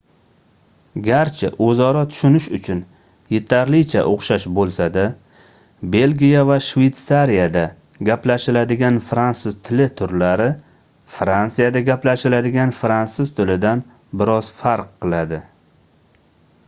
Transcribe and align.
garchi 1.07 1.49
oʻzaro 1.65 1.99
tushunish 2.13 2.45
uchun 2.57 2.77
yetarlicha 3.33 4.01
oʻxshash 4.13 4.45
boʻlsa-da 4.59 5.03
belgiya 5.95 6.41
va 6.51 6.57
shveytsariyada 6.69 7.63
gaplashiladigan 8.09 8.97
fransuz 9.09 9.57
tili 9.69 9.87
turlari 10.01 10.47
fransiyada 11.19 11.83
gaplashiladigan 11.91 12.73
fransuz 12.79 13.33
tilidan 13.41 13.85
bir 14.23 14.33
oz 14.39 14.49
farq 14.63 14.89
qiladi 15.05 15.39